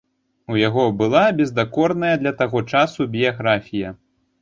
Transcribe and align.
У 0.53 0.55
яго 0.67 0.85
была 1.01 1.21
бездакорная 1.43 2.15
для 2.25 2.35
таго 2.43 2.65
часу 2.75 3.11
біяграфія. 3.15 3.99